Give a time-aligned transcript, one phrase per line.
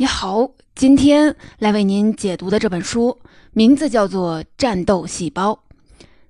[0.00, 3.18] 你好，今天来为您解读的这本书
[3.52, 5.52] 名字叫做《战斗细胞》。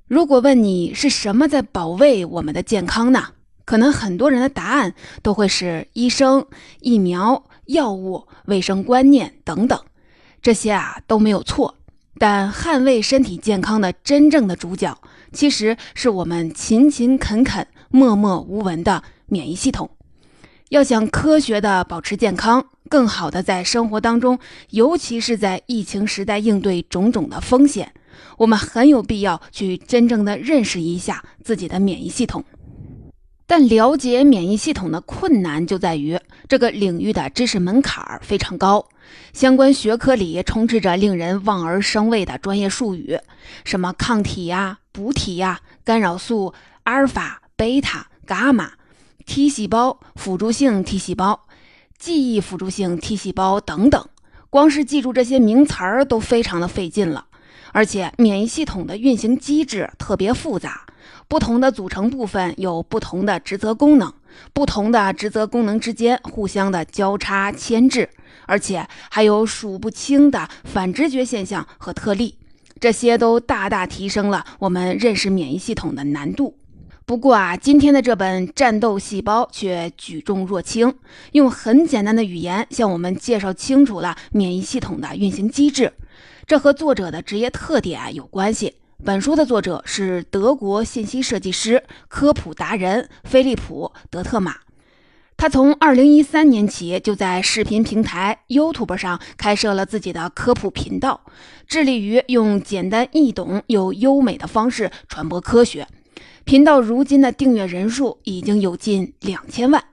[0.09, 3.29] 如果问你是什么在保卫我们的健康呢？
[3.65, 6.45] 可能很多人的答案都会是医生、
[6.81, 9.81] 疫苗、药物、卫生观念等等，
[10.43, 11.77] 这些啊都没有错。
[12.19, 14.99] 但捍卫身体健康的真正的主角，
[15.33, 19.89] 其实是我们勤勤恳恳、默默无闻的免疫系统。
[20.71, 24.39] 要想科学的保持健康，更好的在生活当中，
[24.71, 27.93] 尤其是在疫情时代应对种种的风险，
[28.39, 32.45] 我们很有必要去真正的认识一下自己的免疫系统。
[33.49, 38.87] 但了解免疫系统的困难就在于这个领域的知识门槛非常高，
[39.33, 43.19] 相关学科里充斥着令人望而生畏的专业术语，
[43.65, 48.71] 什么抗体呀、补体呀、干扰素、阿尔法、贝塔、伽马。
[49.27, 51.47] T 细胞、辅助性 T 细胞、
[51.99, 54.05] 记忆辅助性 T 细胞等等，
[54.49, 57.27] 光是记住这些名词儿都非常的费劲了。
[57.73, 60.87] 而且免疫系统的运行机制特别复杂，
[61.29, 64.13] 不同的组成部分有不同的职责功能，
[64.53, 68.09] 不同的职责功能之间互相的交叉牵制，
[68.47, 72.35] 而且还有数不清的反直觉现象和特例，
[72.81, 76.57] 这些都大大提升了我们认识免疫系统的难度。
[77.11, 80.95] 不过啊，今天的这本《战斗细胞》却举重若轻，
[81.33, 85.93] 用很简单的语言向我们介绍清楚了免疫系统的运行机制。
[86.47, 88.77] 这和作者的职业特点有关系。
[89.05, 94.55] 本书的作者是德国信息设计师、科普达人菲利普·德特玛。
[95.37, 101.23] 他从2013年起就在视频平台 YouTube 上开设了自己的科普频道，
[101.67, 105.89] 致力于用简单易懂又优美的方式传播科学。
[106.45, 109.85] 频道如今的订阅人数已经有近两千万。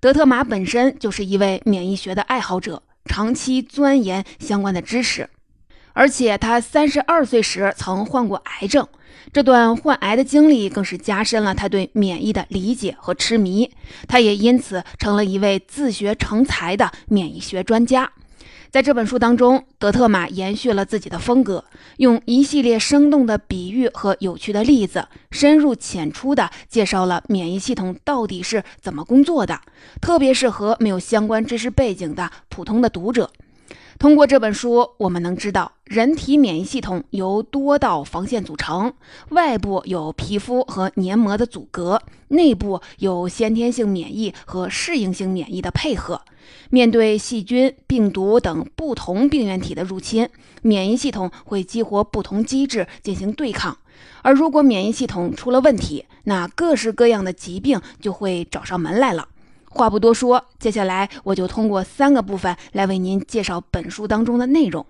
[0.00, 5.28] 德特玛本身就是一位免疫学的爱好者，长期钻研相关的知识，
[5.92, 8.86] 而且他三十二岁时曾患过癌症，
[9.32, 13.70] 这段患癌的经历更是加深了他对免疫的理解和痴迷。
[14.08, 18.10] 他也因此成了一位自学成才的免疫学专家。
[18.74, 21.64] 在这本书当中，德特玛延续了自己的风格，
[21.98, 29.60] 用一系列生动的比喻和有趣的例子，深入浅出地介绍了免疫系统到底是怎么工作的，
[30.00, 33.30] 特别适合没有相关知识背景的普通的读者。
[33.98, 38.92] 通过这本书，我们能知道，人体免疫系统由多道防线组成，
[39.30, 46.20] 外部有皮肤和黏膜的阻隔，内部有先天性免疫和适应性免疫的配合。
[46.70, 50.28] 面对细菌、病毒等不同病原体的入侵，
[50.62, 53.78] 免疫系统会激活不同机制进行对抗。
[54.22, 59.28] 而如果免疫系统出了问题，那各式各样的疾病就会找上门来了。
[59.74, 64.86] 话不多说，接下来我就通过三个部分来为您介绍本书当中的内容。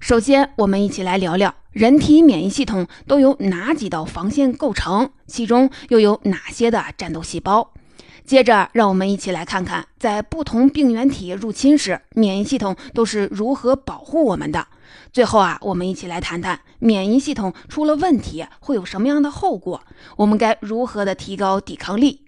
[0.00, 7.72] 首先，我们一起来聊聊人体免疫系统都由哪几道防线构成，其中又有哪些的战斗细胞。
[8.24, 14.66] 接着，让我们一起来看看，在不同病原体入侵时，免疫系统都是如何保护我们的。
[15.12, 19.80] 最后啊，我们一起来谈谈免疫系统出了问题会有什么样的后果，
[20.16, 22.22] 我们该如何的提高抵抗力。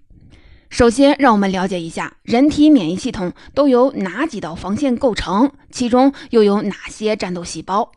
[0.71, 7.91] 首先，让我们了解一下人体免疫系统都由哪几道防线构成，其中又有哪些战斗细胞。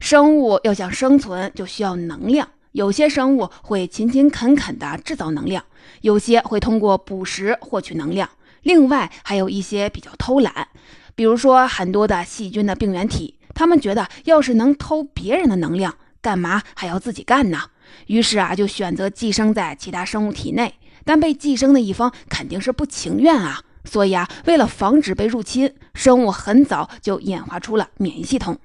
[0.00, 2.48] 生物要想生存，就需要能量。
[2.72, 5.64] 有些生物会勤勤恳恳地制造能量，
[6.00, 8.28] 有些会通过捕食获取能量。
[8.62, 10.66] 另外，还有一些比较偷懒，
[11.14, 17.60] 比如说很多的细菌的病原体，他们觉得要是能偷别人的能量，干嘛还要自己干呢？
[18.08, 20.74] 于是啊，就选择寄生在其他生物体内。
[21.08, 28.58] 但被寄生的一方肯定是不情愿啊，所以啊，为了防止被入侵，生物很早就演化出了免疫系统。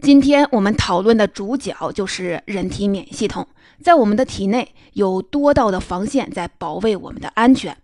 [0.00, 3.46] 今天我们讨论的主角就是人体免疫系统，
[3.82, 7.76] 在我们的体内有多道的防线在保卫我们的安全。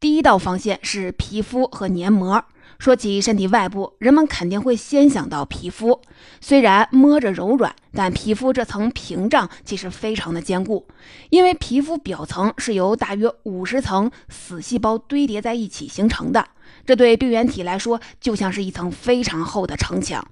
[0.00, 2.44] 第一道防线是皮肤和黏膜。
[2.80, 6.00] 说起身体外部，人们肯定会先想到皮肤。
[6.40, 10.86] 虽然摸着柔软，但皮肤这层屏障其实非常的坚固，
[11.28, 16.42] 因为皮肤表层是由大约五十层死细胞堆叠在一起形成的。
[16.86, 20.26] 这对病原体来说，就像是一层非常厚的城墙。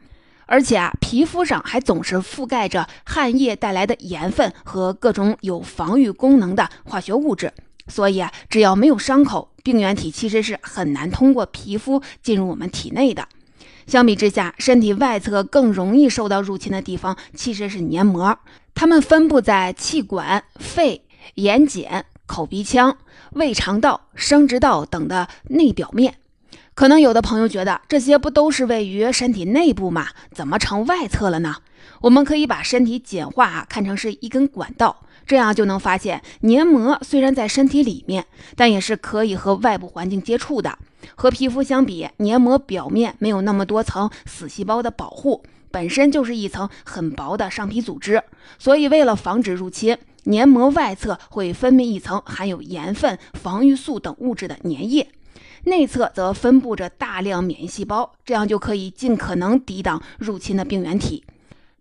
[0.47, 7.53] 而且啊，皮肤上还总是覆盖着汗液带来的盐分和各种有防御功能的化学物质。
[7.89, 13.27] 所以啊，只要没有伤口，病原体其实是很难通过皮肤进入我们体内的。
[13.87, 18.39] 相比之下，身体外侧更容易受到入侵的地方其实是黏膜，
[18.75, 21.03] 它们分布在气管、肺、
[21.37, 22.99] 眼睑、口鼻腔、
[23.33, 26.17] 胃肠道、生殖道等的内表面。
[26.75, 30.09] 可能有的朋友觉得这些不都是位于身体内部吗？
[30.33, 31.57] 怎么成外侧了呢？
[32.03, 38.25] 我们可以把身体简化看成是一根管道，这样就能发现，黏膜虽然在身体里面，
[38.57, 40.77] 但也是可以和外部环境接触的。
[41.15, 48.23] 和皮肤相比，黏膜表面没有那么多层死细胞的保护，本身就是一层很薄的上皮组织，
[48.59, 49.97] 所以为了防止入侵。
[50.25, 55.09] 黏膜外侧会分泌一层含有盐分、防御素等物质的粘液，
[55.65, 61.25] 内侧则分布着大量免疫细胞，这样就可以尽可能抵挡入侵的病原体。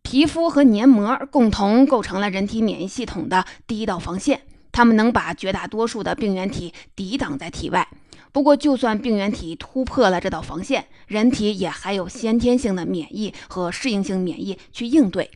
[0.09, 4.39] 皮肤和黏膜共同构成了人体免疫系统的第一道防线，
[4.71, 7.85] 它们能把绝大多数的病原体抵挡在体外。
[8.31, 15.29] 不过，就算病原体突破了这道防线，人体也还有先天性的免疫和适应性免疫去应对。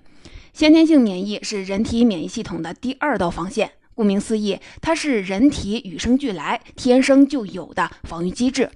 [0.53, 3.69] 先天性免疫是人体免疫系统的第二道防线。
[3.94, 8.71] 顾名思义，它是人体与生俱来、天生就有的防御机制。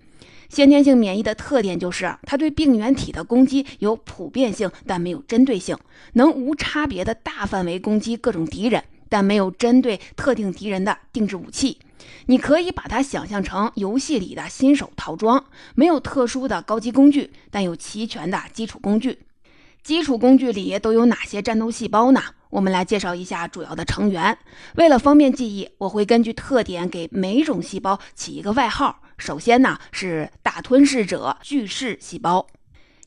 [0.50, 5.78] 先天性免疫的特点就是，它对病原体的攻击有普遍性，但没有针对性，
[6.14, 11.80] 能无差别的大范围攻击各种敌人，但没有针对特定敌人的定制武器。
[12.28, 15.44] 你可以把它想象成游戏里的新手套装，
[15.74, 19.20] 没有特殊的高级工具，但有齐全的基础工具。
[19.84, 22.22] 基础工具里都有哪些战斗细胞呢？
[22.50, 24.38] 我们来介绍一下主要的成员。
[24.76, 29.02] 为了方便记忆，我会根据特点给每种细胞起一个外号。
[29.18, 32.46] 首先呢是大吞噬者巨噬细胞，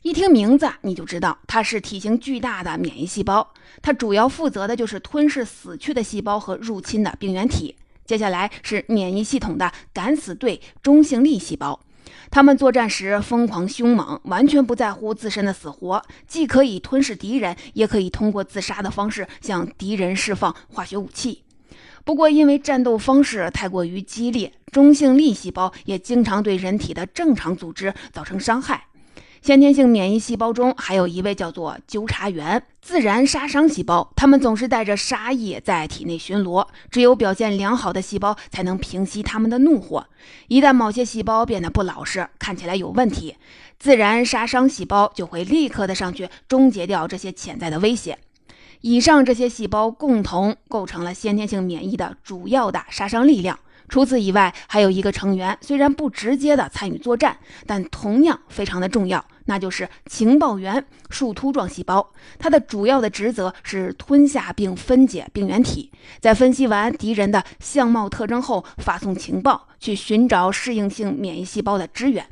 [0.02, 3.52] 一听名字你就知道它是体型巨大的免疫细胞，
[3.82, 7.76] 它主要负责的就是吞噬死去的细胞和入侵的病原体。
[8.04, 11.78] 接下来是免疫系统的敢死队中性粒细胞。
[12.30, 21.44] 他们作战时疯狂凶猛，完全不在乎自身的死活，既可以吞噬敌人，也可以通过自杀的方式向敌人释放化学武器。
[22.08, 28.86] 不过，因为战斗方式太过于激烈，中性粒细胞也经常对人体的正常组织造成伤害。
[29.42, 40.06] 先天性免疫细胞中还有一位叫做纠察员自然杀伤细胞，它们总是带着杀意在体内巡逻，只有表现良好的细胞才能平息他们的怒火。
[40.46, 43.36] 一旦某些细胞变得不老实，看起来有问题，
[43.78, 48.18] 自然杀伤细胞就会立刻的上去终结掉这些潜在的威胁。
[48.80, 53.58] 以上这些细胞共同构成了先天性免疫的主要的杀伤力量。
[53.88, 62.12] 除此以外，还有一个成员，虽然不直接的参与作战，但同样非常的重要，那就是情报员树突状细胞。
[62.38, 65.90] 它的主要的职责是吞下并分解病原体，
[66.20, 72.26] 在分析完敌人的相貌特征后，发送情报去寻找适应性免疫细胞的支援。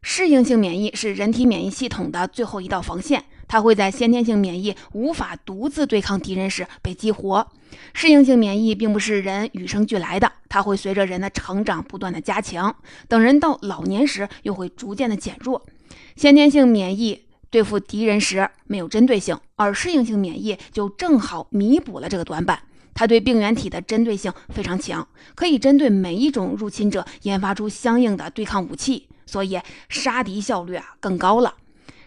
[0.00, 3.24] 适应性免疫是人体免疫系统的最后一道防线。
[3.48, 7.48] 它会在先天性免疫无法独自对抗敌人时被激活。
[7.92, 12.76] 适应性免疫并不是人与生俱来的，它会随着人的成长不断的加强，
[13.08, 15.66] 等人到老年时又会逐渐的减弱。
[16.14, 22.60] 先天性免疫对付敌人时没有针对性，而适应性免疫就正好弥补了这个短板。
[22.94, 25.06] 它对病原体的针对性非常强，
[25.36, 31.54] 可以针对每一种入侵者研发出相应的对抗武器，所以杀敌效率啊更高了。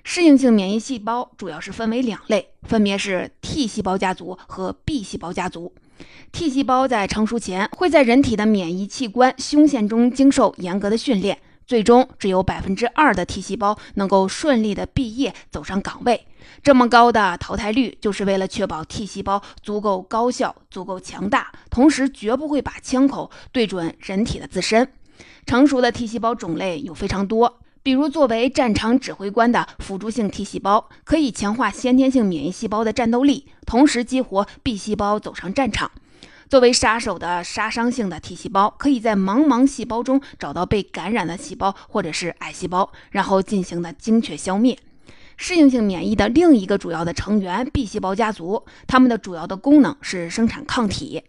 [0.04, 5.74] 适应性免疫细胞主要是分为两类，分别是 T 细胞家族和 B 细胞家族。
[6.32, 11.38] T 细胞在成熟前会在人体的免疫器官胸腺中经受严格的训练，
[11.68, 16.26] 最终只有百分之二的 T 细胞能够顺利的毕业走上岗位。
[16.64, 24.92] 这么高的淘汰率，就是为了确保 T 细胞足够高效、足够强大，同时绝不会把枪口对准人体的自身。
[25.46, 27.60] 成熟的 T 细胞种类有非常多。
[27.84, 35.92] 比如，作为战场指挥官的辅助性 T 细胞，可以强化先天性免疫细胞的战斗力，同时激活 B 细胞走上战场。
[36.48, 44.78] 作为杀手的杀伤性的 T 细胞，可以在茫茫细胞中找到被感染的细胞或者是癌细胞，然后进行的精确消灭。
[45.38, 51.24] 适应性免疫的另一个主要的成员 B 细胞家族，它们的主要的功能是生产抗体。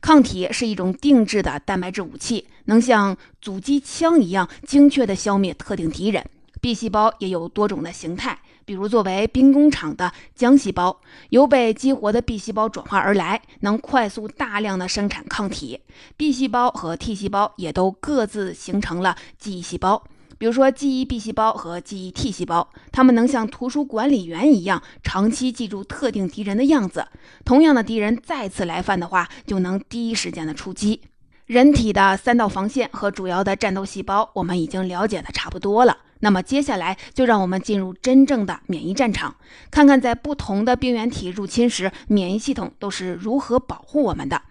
[0.00, 6.24] 抗体是一种定制的蛋白质武器，能像阻击枪一样精确地消灭特定敌人。
[6.60, 15.80] B 细胞也有多种的形态，比如作为兵工厂的浆细胞，由被激活的 B 细胞转化而来，能快速大量的生产抗体。
[16.16, 20.02] B 细胞和 T 细胞也都各自形成了记忆细胞。
[20.36, 27.06] 比如说，记忆 B 细胞和记忆 T 细胞，它们能像图书管理员一样，长期记住特定敌人的样子。
[27.44, 31.02] 同样的敌人再次来犯的话，就能第一时间的出击。
[31.48, 35.96] 人体的三道防线和主要的战斗细胞，我们已经了解的差不多了。
[36.20, 39.34] 那么接下来就让我们进入真正的免疫战场，
[39.70, 44.42] 看看在不同的病原体入侵时，免疫系统都是如何保护我们的。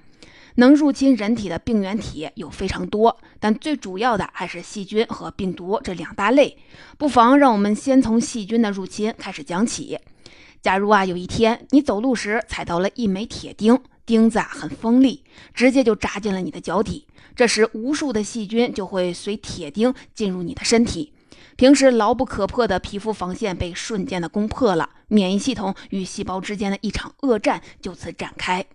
[0.55, 6.57] 能入侵人体的病原体有非常多，但最主要的还是细菌和病毒这两大类。
[6.97, 9.99] 不妨让我们先从细菌的入侵开始讲起。
[10.67, 17.07] 假如啊，有一天你走路时踩到了一枚铁钉，钉子啊很锋利，直接就扎进了你的脚底。
[17.37, 21.13] 这时，无数的细菌就会随铁钉进入你的身体。
[21.55, 28.65] 平时牢不可破的皮肤防线被瞬间的攻破了，免疫系统与细胞之间的一场恶战就此展开。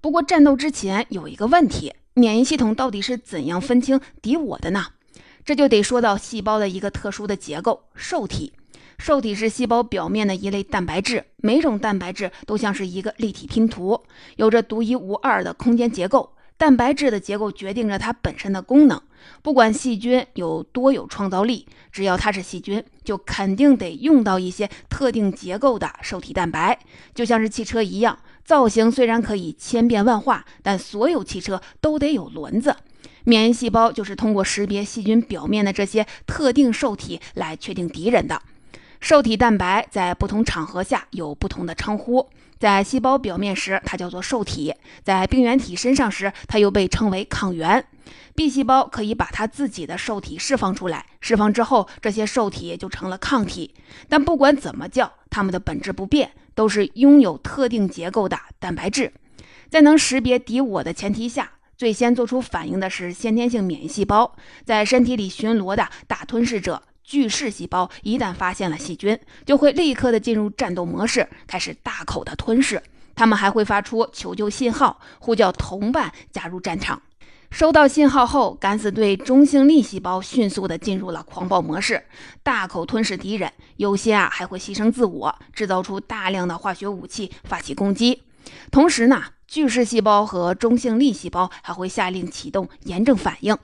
[0.00, 4.86] 不过，战斗之前有一个问题：免疫系统到底是怎样分清敌我的呢？
[5.44, 8.52] 这就得说到细胞的一个特殊的结构——受体。
[8.98, 14.00] 受体是细胞表面的一类蛋白质，每种蛋白质都像是一个立体拼图，
[14.36, 16.30] 有着独一无二的空间结构。
[16.56, 19.00] 蛋白质的结构决定着它本身的功能。
[19.42, 26.78] 不管细菌有多有创造力，只要它是细菌，就肯定得用到一些特定结构的受体蛋白。
[27.12, 32.76] 就像是汽车一样，造型虽然可以千变万化，但所有汽车都得有轮子。
[33.24, 38.40] 免疫细胞就是通过识别细菌表面的这些特定受体来确定敌人的。
[39.04, 42.26] 受体蛋白在不同场合下有不同的称呼，
[42.58, 47.84] 在细胞表面时，它叫做受体；在病原体身上时，它又被称为抗原。
[48.34, 53.74] B 细胞可以把它自己的受体释放出来，释放之后，这些受体就成了抗体。
[54.08, 59.12] 但不管怎么叫，它们的本质不变，都是拥有特定结构的蛋白质。
[59.68, 64.34] 在能识别敌我的前提下，最先做出反应的是先天性免疫细胞，
[64.64, 66.82] 在身体里巡逻的大吞噬者。
[67.04, 72.82] 巨噬细胞一旦发现了细菌，就会立刻的进入战斗模式，开始大口的吞噬。
[73.14, 77.00] 它们还会发出求救信号，呼叫同伴加入战场。
[77.50, 82.02] 收到信号后，敢死队中性粒细胞迅速的进入了狂暴模式，
[82.42, 83.52] 大口吞噬敌人。
[83.76, 88.22] 有些啊还会牺牲自我，制造出大量的化学武器，发起攻击。
[88.72, 93.56] 同时呢，巨噬细胞和中性粒细胞还会下令启动炎症反应。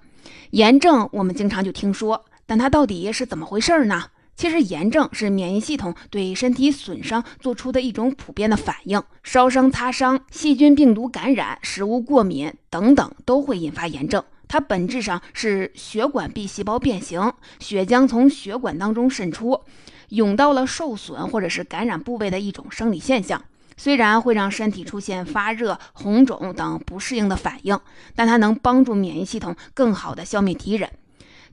[0.50, 2.25] 炎症我们经常就听说。
[2.50, 4.07] 但它到底是怎么回事呢？
[4.35, 14.25] 其实炎症是免疫系统对身体损伤做出的一种普遍的反应，烧伤、擦伤、细菌、病毒感染、食物过敏等等都会引发炎症。
[14.49, 19.61] 它本质上是血管壁细胞变形，血浆从血管当中渗出，
[20.09, 23.40] 涌到了受损或者是感染部位的一种生理现象。
[23.76, 27.78] 虽然会让身体出现发热、红肿等不适应的反应，
[28.16, 30.90] 但它能帮助免疫系统更好的消灭敌人。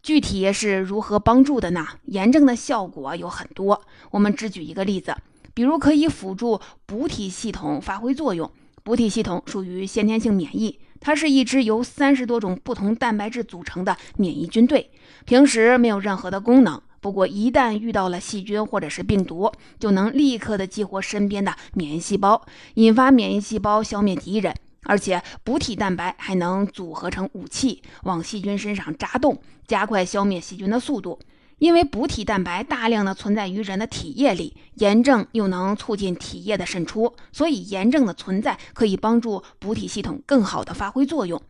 [0.07, 1.85] 具体是如何帮助的呢？
[2.05, 5.13] 炎症的效果有很多，我们只举一个例子，
[5.53, 8.49] 比如可以辅助补体系统发挥作用。
[8.83, 14.89] 补体系统属于先天性免疫，它是一支由三十多种不同蛋白质组成的免疫军队，
[15.25, 22.45] 平时没有任何的功能，不过一旦遇到了细菌或者是病毒，就能立刻的激活身边的免疫细胞，
[22.75, 24.55] 引发免疫细胞消灭敌人。
[24.87, 31.19] 而且补体蛋白还能组合成武器，往细菌身上扎洞，加快消灭细菌的速度。
[31.59, 41.41] 因为补体蛋白大量的存在于人的体液里，炎症又能促进体液的渗出，所以炎症的存在可以帮助补体系统更好的发挥作用。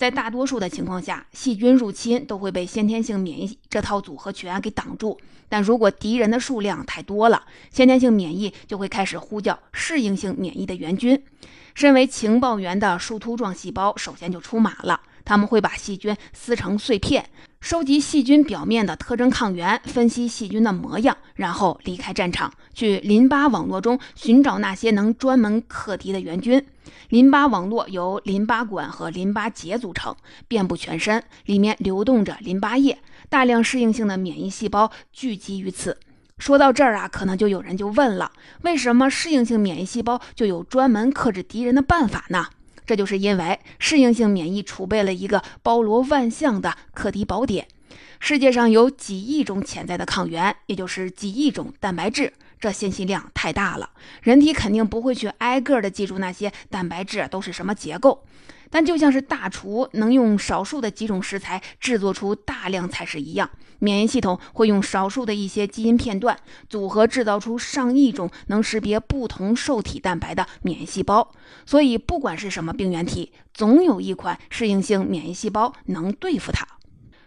[0.00, 5.20] 在大多数的情况下，细菌入侵都会被先天性免疫这套组合拳给挡住。
[5.46, 11.22] 但如果敌人的数量太多了，先天性免疫就会开始呼叫适应性免疫的援军。
[11.74, 17.28] 身为情报员的树突状细胞首先就出马了，他们会把细菌撕成碎片，
[17.60, 26.66] 收集细菌表面的特征抗原，分析细菌的模样，然后离开战场，去淋巴网络中寻找那些能专门克敌的援军。
[27.10, 30.16] 淋巴网络由淋巴管和淋巴结组成，
[30.48, 32.98] 遍布全身，里面流动着淋巴液，
[33.28, 35.98] 大量适应性的免疫细胞聚集于此。
[36.38, 42.46] 说到这儿啊，可能就有人就问了：为什么适应性免疫细胞就有专门克制敌人的办法呢？
[42.90, 47.68] 这就是因为适应性免疫储备了一个包罗万象的克敌宝典。
[48.18, 53.90] 世界上有几亿种潜在的抗原，也就是几亿种蛋白质，这信息量太大了，
[54.22, 58.24] 人体肯定不会去挨个的记住那些蛋白质都是什么结构。
[58.70, 63.50] 但就像是大厨能用少数的几种食材制作出大量菜式一样，
[63.80, 71.32] 免疫系统会用少数的一些基因片段组合制造出上亿种能识别不同受体蛋白的免疫细胞。
[71.66, 76.66] 所以，不管是什么病原体，总有一款适应性免疫细胞能对付它。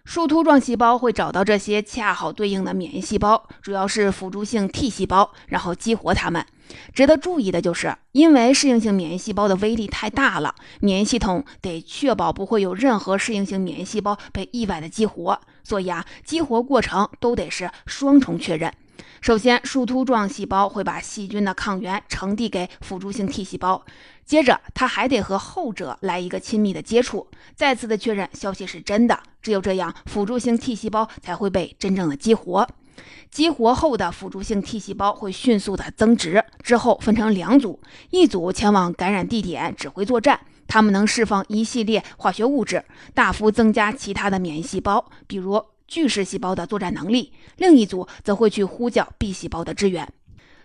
[0.06, 6.46] 树突状细胞会找到这些恰好对应的免疫细胞，主要是辅助性 T 细胞，然后激活它们。
[6.94, 18.74] 值得注意的就是，因为适应性免疫细胞的威力太大了，免疫系统得确保不会有任何适应性免疫细胞被意外的激活，所以啊，激活过程都得是双重确认。
[19.22, 23.86] 首先，树突状细胞会把细菌的抗原呈递给辅助性 T 细胞，
[24.26, 29.18] 接着它还得和后者来一个亲密的接触，再次的确认消息是真的。
[29.42, 32.68] 只有这样，辅助性 T 细胞才会被真正的激活。
[33.32, 37.80] 激活后的辅助性 T 细胞会迅速的增殖，之后分成两组，
[38.12, 42.84] 一组前往感染地点指挥作战，它们能释放一系列化学物质，
[43.14, 50.08] 大幅增加其他的免疫细胞，比如巨噬细胞的作战能力；另一组则会去呼叫 B 细胞的支援。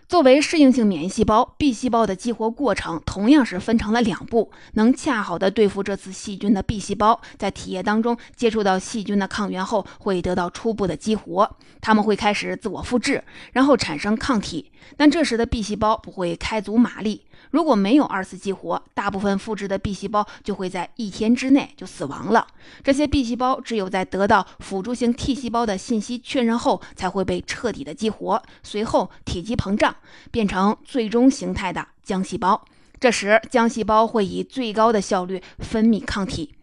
[0.09, 4.49] 作为适应性免疫细胞，B 细胞的激活过程同样是分成了两步。
[4.73, 14.71] 能恰好的对付这次细菌的 B 细胞，在体液当中接触到细菌的抗原后，会得到初步的激活，它们会开始自我复制，然后产生抗体。
[14.97, 17.21] 但这时的 B 细胞不会开足马力。
[17.51, 22.45] 如果没有二次激活，大部分复制的 B 细胞就会在一天之内就死亡了。
[22.83, 29.95] 这些 B 细胞只有在得到辅助性 T 细胞的信息确认后，才会被彻底的激活，随后体积膨胀，
[30.29, 32.63] 变成最终形态的浆细胞。
[32.99, 36.53] 这时，浆细胞会以最高的效率分泌抗体。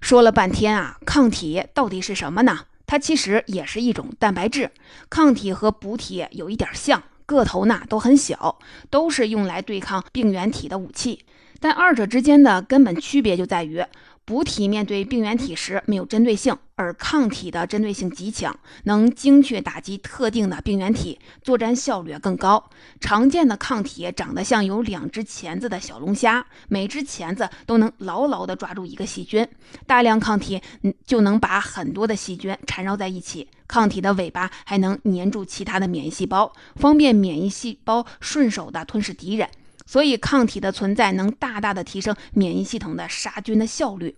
[0.00, 2.60] 说了半天啊，抗体到底是什么呢？
[2.86, 4.70] 它其实也是一种蛋白质。
[5.08, 7.02] 抗体和补体有一点像。
[7.28, 8.58] 个头呢都很小，
[8.88, 11.26] 都是用来对抗病原体的武器，
[11.60, 13.84] 但二者之间的根本区别就在于。
[14.28, 18.54] 补体面对病原体时没有针对性，而抗体的针对性极强，
[18.84, 22.62] 能精确打击特定的病原体，作战效率更高。
[23.00, 29.48] 常见的抗体长得像有两只钳子的小龙虾，每只钳子都能牢牢地抓住一个细菌，
[29.86, 30.60] 大量抗体
[31.06, 33.48] 就能把很多的细菌缠绕在一起。
[33.66, 39.48] 抗体的尾巴还能粘住其他的免疫细胞，方便免疫细胞顺手地吞噬敌人。
[39.88, 44.14] 所以，抗体的存在能大大的提升免疫系统的杀菌的效率。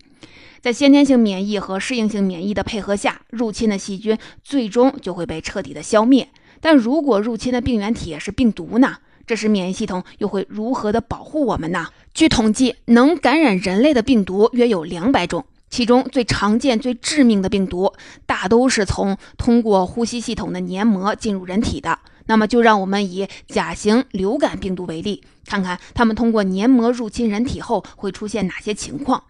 [0.61, 6.29] 在先天性免疫和适应性免疫的配合下，入侵的细菌最终就会被彻底的消灭。
[6.61, 8.97] 但如果入侵的病原体是病毒呢？
[9.25, 11.87] 这时免疫系统又会如何的保护我们呢？
[12.12, 15.47] 据统计，能感染人类的病毒约有两百种。
[15.71, 17.93] 其中最常见、最致命的病毒，
[18.27, 21.97] 大都是从通过呼吸系统的黏膜进入人体的。
[22.30, 29.25] 那么，就让我们以甲型流感病毒为例，看看它们通过黏膜入侵人体后会出现哪些情况。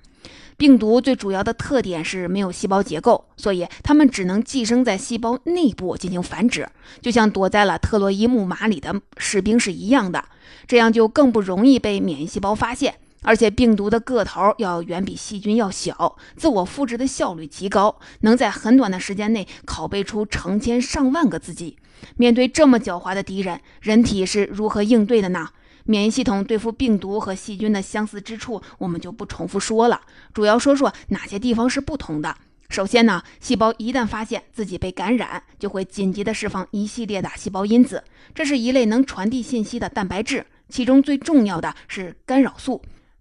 [0.58, 6.68] 病毒最主要的特点是没有细胞结构，所以它们只能寄生在细胞内部进行繁殖，
[7.00, 10.22] 就像躲在了特洛伊木马里的士兵是一样的。
[10.66, 12.96] 这样就更不容易被免疫细胞发现。
[13.22, 21.76] 而且病毒的个头要远比细菌要小，自我复制的效率极高，能在很短的时间内拷贝出成千上万个自己。
[22.16, 25.48] 面对这么狡猾的敌人，人体是如何应对的呢？
[25.84, 30.00] 免疫系统对付病毒和细菌的相似之处，我们就不重复说了，
[30.32, 32.34] 主要说说哪些地方是不同的。
[32.68, 38.04] 首先呢，细胞一旦发现自己被感染，就会紧急的释放一系列的细胞因子，
[38.34, 42.80] 这是一类能传递信息的蛋白质，其中最重要的是干扰素。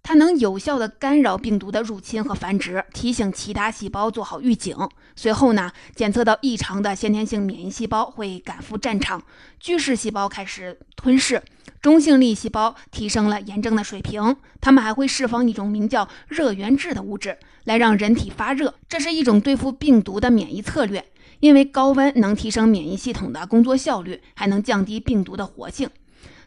[0.10, 4.76] 它能有效地干扰病毒的入侵和繁殖，提醒其他细胞做好预警。
[5.16, 9.22] 随后呢，检测到异常的先天性免疫细胞会赶赴战场，
[9.60, 11.40] 巨噬细胞开始吞噬，
[11.80, 14.36] 中性粒细胞提升了炎症的水平。
[14.60, 18.74] 它们还会释放一种名叫热源质的物质，来让人体发热。
[18.88, 21.06] 这是一种对付病毒的免疫策略，
[21.40, 25.88] 因为高温能提升免疫系统的工作效率，还能降低病毒的活性。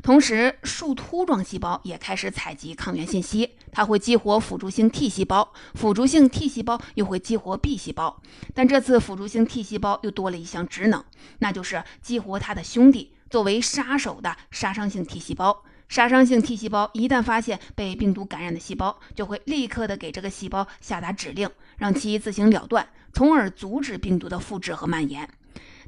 [0.03, 8.21] 同时，树突状细胞也开始采集抗原信息，它会激活辅助性 T 细胞，辅助性 T 细胞又会激活 B 细胞。
[8.53, 11.05] 但这次辅助性 T 细胞又多了一项职能，
[11.39, 15.63] 那就是激活它的兄弟，作为杀手的杀伤性 T 细胞。
[15.89, 25.29] 杀伤性 T 细胞一旦发现被病毒感染的细胞，就会立刻的给这个细胞下达指令，让其自行了断，从而阻止病毒的复制和蔓延。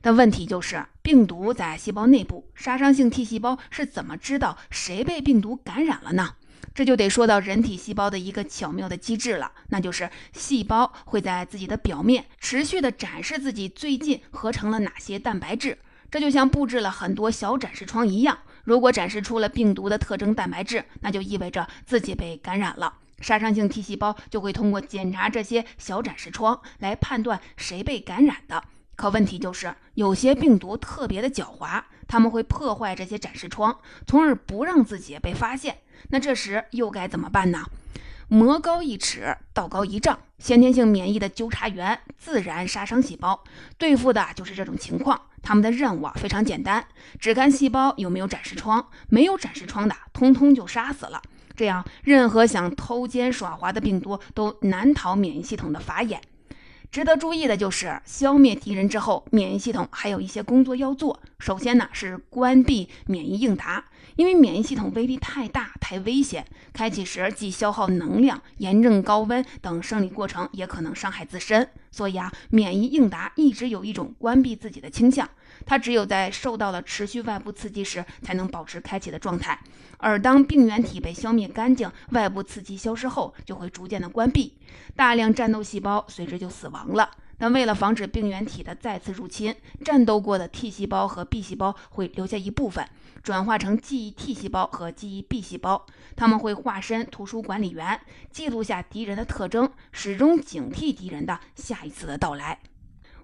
[0.05, 6.35] 但问题就是，病毒在细胞内部，杀伤性 T 细胞是怎么知道谁被病毒感染了呢？
[6.75, 15.79] 这就得说到人体细胞的一个巧妙的机制了，那就是细胞会在自己的表面持续的展示自己最近合成了哪些蛋白质，
[16.11, 18.37] 这就像布置了很多小展示窗一样。
[18.65, 22.93] 如果展示出了病毒的特征蛋白质，那就意味着自己被感染了。
[23.21, 28.63] 杀伤性 T 细胞就会通过检查这些小展示窗来判断谁被感染的。
[28.97, 35.79] 可问题就是，有些病毒特别的狡猾，他们会破坏这些展示窗，从而不让自己被发现。
[36.09, 37.65] 那这时又该怎么办呢？
[38.29, 40.19] 魔高一尺，道高一丈。
[40.39, 43.45] 先天性免疫的纠察员——自然杀伤细胞，
[43.79, 45.21] 对付的就是这种情况。
[45.43, 46.87] 他们的任务啊非常简单，
[47.19, 51.21] 只看细胞有没有展示窗，没有展示窗的，通通就杀死了。
[51.55, 56.21] 这样，任何想偷奸耍滑的病毒都难逃免疫系统的法眼。
[56.95, 61.19] 值得注意的就是，消灭敌人之后，免疫系统还有一些工作要做。
[61.41, 63.85] 首先呢，是关闭免疫应答，
[64.17, 71.69] 因为免疫系统威力太大、太危险，开启时既消耗能量，炎症、高温等生理过程也可能伤害自身。
[71.91, 75.29] 所以啊，免疫应答一直有一种关闭自己的倾向，
[75.65, 79.59] 它只有在受到了持续外部刺激时，才能保持开启的状态。
[79.99, 84.55] 而当病原体被消灭干净，外部刺激消失后，就会逐渐的关闭，
[84.97, 87.11] 大量战斗细胞随之就死亡了。
[87.39, 92.87] 但为了防止病原体的再次入侵，战斗过的 T 细胞和 B 细胞会留下一部分，
[93.23, 102.61] 转化成记忆 T 细胞和记忆 B 细胞，他们会化身图书管理员，记录下敌人的特征，始终警惕敌人的下一次的到来。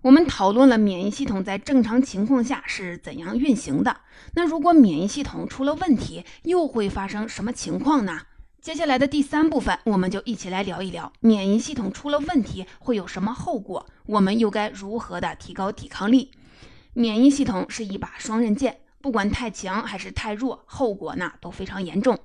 [0.02, 4.00] 我们讨论了免疫系统在正常情况下是怎样运行的，
[4.34, 8.22] 那如果免疫系统出了问题，又会发生什么情况呢？
[8.60, 16.30] 接下来的第三部分，我们就一起来聊一聊免疫系统出了问题会有什么后果，我们又该如何的提高抵抗力？
[16.92, 22.18] 免疫系统是一把双刃剑，不管太强还是太弱，后果呢都非常严重。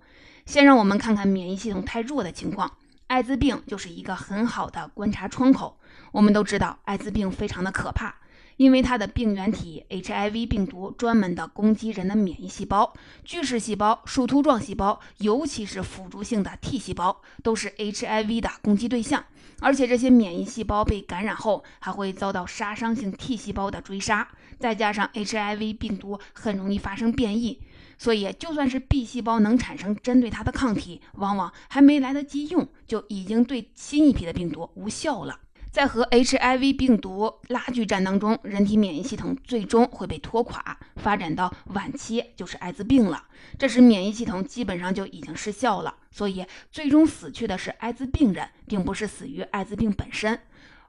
[0.46, 2.70] 先让我们看看免疫系统太弱的情况，
[3.08, 5.80] 艾滋病就是一个很好的观察窗口。
[6.12, 8.14] 我们都知道，艾滋病非常的可怕。
[8.58, 19.26] 因为它的病原体 HIV 病毒专门的攻击人的免疫细胞、巨噬细胞、树突状细胞，尤其是辅助性的 T 细胞，都是 HIV 的攻击对象。
[19.62, 24.28] 而且这些免疫细胞被感染后，还会遭到杀伤性 T 细胞的追杀。
[24.60, 27.62] 再加上 HIV 病毒很容易发生变异，
[27.98, 35.40] 所以就算是 B 细胞能产生针对它的抗体，往往还没来得及用，就已经对新一批的病毒无效了。
[35.76, 43.26] 在和 HIV 病毒拉锯战当中，人体免疫系统最终会被拖垮，发展到晚期就是艾滋病了。
[43.60, 50.40] 这时免疫系统基本上就已经失效了，所以最终死去的是艾滋病人，并不是死于艾滋病本身，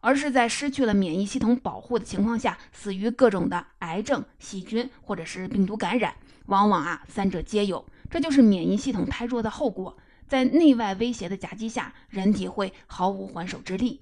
[0.03, 6.15] 而是在失去了免疫系统保护的情况下，死于各种的癌症、细菌或者是病毒感染，
[6.47, 7.85] 往往啊三者皆有。
[8.09, 9.97] 这就是免疫系统太弱的后果，
[10.29, 14.01] 在内外威胁的夹击下，人体会毫无还手之力。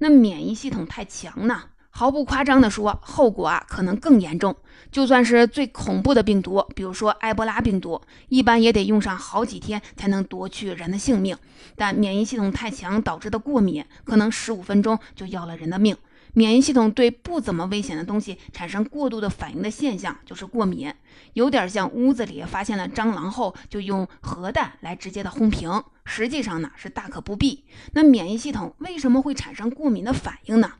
[0.00, 1.62] 那免疫系统太强呢？
[1.90, 4.56] 毫不夸张地说，后果啊可能更严重。
[4.90, 11.36] 就算是最恐怖的病毒，比如说埃博拉病毒，一般也得用上好几天才能夺去人的性命。
[11.76, 15.96] 但免疫系统太强导致的过敏，可能十五分钟就要了人的命。
[16.34, 20.92] 免疫系统对不怎么危险的东西产生过度的反应的现象，就是过敏，
[21.32, 27.64] 有点像屋子里发现了蟑螂后就用核弹来直接的轰平，实际上呢是大可不必。
[27.94, 30.72] 那免疫系统为什么会产生过敏的反应呢？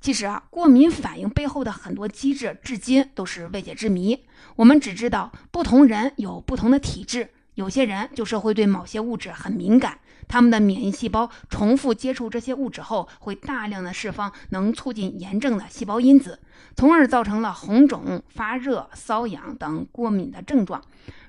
[0.00, 4.24] 其实啊，过敏反应背后的很多机制至今都是未解之谜。
[4.56, 9.98] 我们只知道不同人有不同的体质，有些人就是会对某些物质很敏感。
[10.28, 16.38] 他们的免疫细胞重复接触这些物质后，会大量的释放能促进炎症的细胞因子，
[16.76, 20.80] 从而造成了红肿、发热、瘙痒等过敏的症状。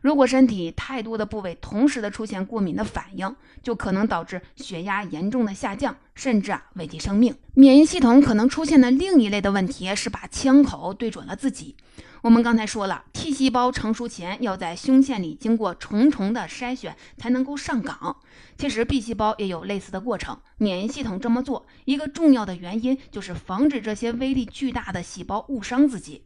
[0.02, 7.36] 如果身体太多的部位同时的出现过敏的反应，就可能导致血压严重的下降，甚至啊危及生命。
[7.56, 11.76] 免疫系统可能出现的另一类的问题是把枪口对准了自己。
[12.24, 18.16] 我们刚才说了，T 细胞成熟前要在胸腺里经过重重的筛选才能够上岗。
[18.58, 20.40] 其实 B 细胞也有类似的过程。
[20.58, 26.24] 免疫系统这么做，一个重要的原因就是防止这些威力巨大的细胞误伤自己。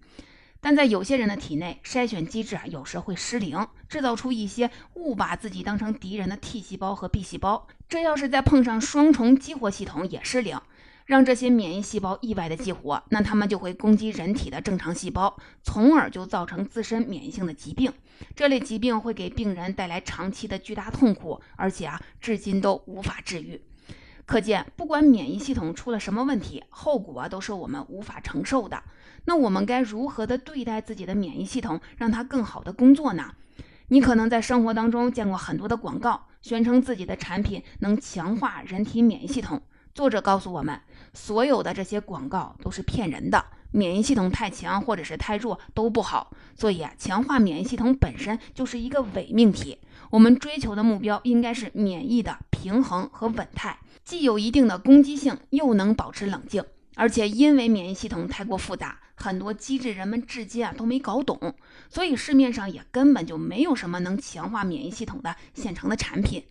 [0.62, 7.66] 但在有些人的体内，筛选机制啊有时会失灵，制造出一些误把自己当成敌人的 T 细胞和 B 细胞。
[7.90, 10.62] 这要是再碰上双重激活系统也失灵。
[11.08, 17.94] 让这些免疫细胞意外的激活，那它们就会攻击人体的正常细胞，从而就造成自身免疫性的疾病。
[18.36, 23.62] 这类疾病会给病人带来长期的巨大痛苦，而且啊，至今都无法治愈。
[24.26, 28.84] 可见，不管免疫系统出了什么问题，后果啊都是我们无法承受的。
[29.24, 33.34] 那我们该如何的对待自己的免疫系统，让它更好的工作呢？
[33.88, 39.62] 你可能在生活当中见过很多的广告，宣称自己的产品能强化人体免疫系统。
[39.94, 40.80] 作者告诉我们，
[41.18, 43.44] 所有的这些广告都是骗人的。
[43.72, 49.78] 免疫系统太强或者是太弱都不好，所以啊，强化免疫系统本身就是一个伪命题。
[50.10, 56.64] 我们追求的目标应该是免疫的平衡和稳态，既有一定的攻击性，又能保持冷静。
[56.96, 61.54] 而且因为免疫系统太过复杂，很多机制人们至今啊都没搞懂，
[61.90, 66.44] 所以市面上也根本就没有什么能强化免疫系统的现成的产品。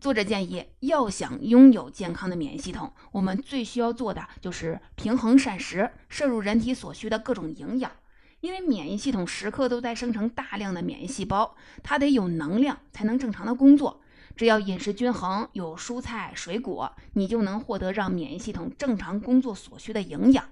[0.00, 7.92] 作者建议，要想拥有健康的免疫系统，我们最需要做的就是平衡膳食，摄入人体所需的各种营养。
[8.40, 14.00] 因为免疫系统时刻都在生成大量的免疫细胞，它得有能量才能正常的工作。
[14.34, 20.46] 只要饮食均衡，有蔬菜水果，你就能获得让免疫系统正常工作所需的营养。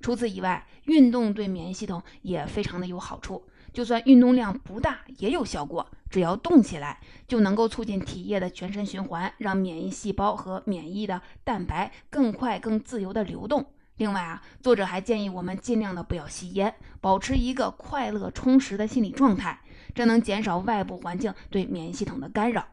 [0.00, 3.42] 除此以外，运动对免疫系统也非常的有好处。
[3.72, 5.86] 就算运动量不大，也有效果。
[6.10, 13.64] 只要动起来，就能够促进体液的全身循环，让免疫细胞和免疫的蛋白更快、更自由的流动。
[13.96, 19.60] 另外啊，作者还建议我们尽量的不要吸烟，保持一个快乐充实的心理状态，
[19.94, 22.66] 这能减少外部环境对免疫系统的干扰。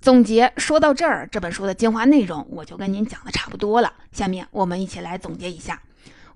[0.00, 3.92] 总结说到这儿，这本书的精华内容我就跟您讲的差不多了。
[4.12, 5.80] 下面我们一起来总结一下。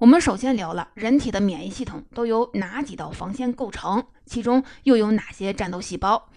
[0.01, 6.31] 我们首先聊了人体的免疫系统都由哪几道防线构成，其中又有哪些战斗细胞？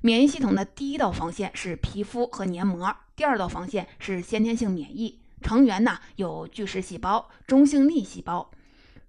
[0.00, 8.50] 免疫系统的第一道防线是皮肤和黏膜，第二道防线是先天性免疫，成员呢有巨噬细胞、中性粒细胞、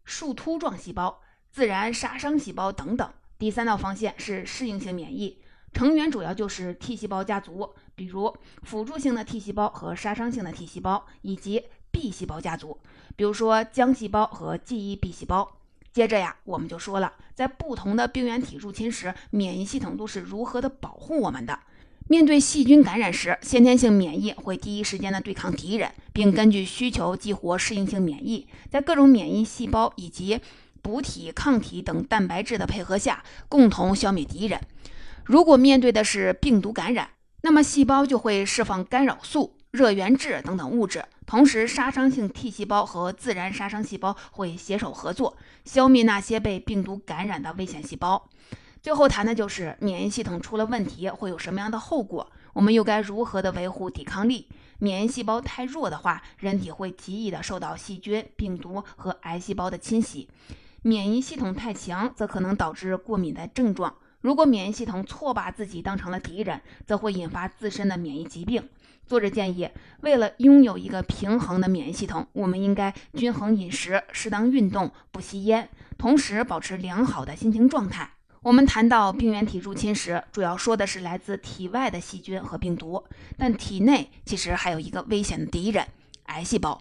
[0.03, 3.09] 树突状细胞、自然杀伤细胞等等。
[3.39, 5.37] 第三道防线是适应性免疫，
[5.71, 12.77] 成员主要就是 T 细胞家族，比如辅助性的 T 细胞和杀伤性的 T 细胞，以及 B 细胞家族，
[13.21, 15.59] 比如说浆细胞和记忆 B 细胞。
[15.93, 21.59] 接着呀，我们就说了，在不同的病原体入侵时，免疫系统都是如何的保护我们的。
[22.07, 30.39] 面对细菌感染时，先天性免疫会第一时间的对抗敌人，并根据需求激活适应性免疫，在各种免疫细胞以及
[30.81, 34.59] 补体、抗体等蛋白质的配合下，共同消灭敌人。
[35.25, 37.11] 如果面对的是病毒感染，
[37.43, 39.53] 那么细胞就会释放干扰素。
[39.71, 48.27] 热源质等等物质，同时杀伤性 T 细胞和自然杀伤细胞会携手合作，消灭那些被病毒感染的危险细胞。
[48.81, 54.49] 最后谈的就是免疫系统出了问题会有什么样的后果，我们又该如何的维护抵抗力？
[54.79, 60.27] 免疫细胞太弱的话，人体会极易的受到细菌、病毒和癌细胞的侵袭；
[60.81, 63.95] 免疫系统太强，则可能导致过敏的症状。
[64.19, 68.67] 如果免疫系统错把自己当成了敌人，则会引发自身的免疫疾病。
[69.11, 69.67] 作者建议，
[70.03, 78.09] 为了拥有一个平衡的免疫系统，我们应该均衡饮食、适当运动、不吸烟，同时保持良好的心情状态。
[78.41, 83.03] 我们谈到病原体入侵时，主要说的是来自体外的细菌和病毒，
[83.37, 85.85] 但体内其实还有一个危险的敌人——
[86.27, 86.79] 癌细胞。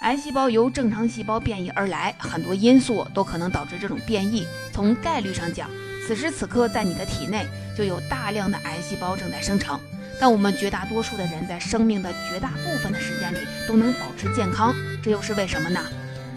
[0.00, 4.44] 癌细胞由正常细胞变异而来，很多因素都可能导致这种变异。
[4.72, 5.70] 从概率上讲，
[6.04, 9.78] 此时此刻，在你的体内就有大量的癌细胞正在生成，
[10.20, 15.80] 但我们绝大多数的人在生命的绝大部分的时间里都能保持健康，这又是为什么呢？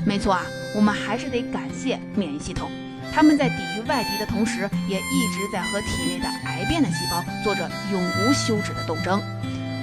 [0.05, 2.71] 没错啊，我们还是得感谢免疫系统，
[3.13, 9.21] 他们在抵御外敌的同时，也一直在和体内的癌变的细胞做着永无休止的斗争。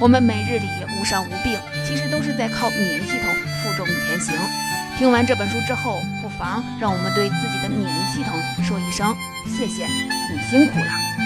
[0.00, 0.66] 我们每日里
[1.00, 4.34] 无伤无病，其实都是在靠免疫系统负重前行。
[4.96, 8.32] 听完这本书之后，不妨让我们对自己的免疫系统
[8.64, 9.14] 说一声
[9.46, 11.17] 谢谢，你辛苦了。